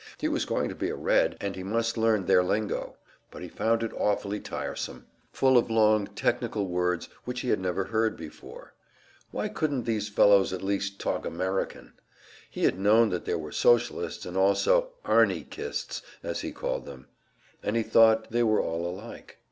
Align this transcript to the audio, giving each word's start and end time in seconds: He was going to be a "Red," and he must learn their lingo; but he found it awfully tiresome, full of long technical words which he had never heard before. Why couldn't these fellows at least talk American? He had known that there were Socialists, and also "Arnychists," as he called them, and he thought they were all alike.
He 0.17 0.27
was 0.27 0.45
going 0.45 0.67
to 0.67 0.73
be 0.73 0.89
a 0.89 0.95
"Red," 0.95 1.37
and 1.39 1.55
he 1.55 1.61
must 1.61 1.95
learn 1.95 2.25
their 2.25 2.41
lingo; 2.41 2.95
but 3.29 3.43
he 3.43 3.47
found 3.47 3.83
it 3.83 3.93
awfully 3.95 4.39
tiresome, 4.39 5.05
full 5.31 5.59
of 5.59 5.69
long 5.69 6.07
technical 6.07 6.65
words 6.65 7.07
which 7.25 7.41
he 7.41 7.49
had 7.49 7.59
never 7.59 7.83
heard 7.83 8.17
before. 8.17 8.73
Why 9.29 9.47
couldn't 9.47 9.83
these 9.83 10.09
fellows 10.09 10.53
at 10.53 10.63
least 10.63 10.99
talk 10.99 11.23
American? 11.23 11.93
He 12.49 12.63
had 12.63 12.79
known 12.79 13.09
that 13.09 13.25
there 13.25 13.37
were 13.37 13.51
Socialists, 13.51 14.25
and 14.25 14.35
also 14.35 14.89
"Arnychists," 15.05 16.01
as 16.23 16.41
he 16.41 16.51
called 16.51 16.87
them, 16.87 17.05
and 17.61 17.75
he 17.75 17.83
thought 17.83 18.31
they 18.31 18.41
were 18.41 18.59
all 18.59 18.87
alike. 18.87 19.37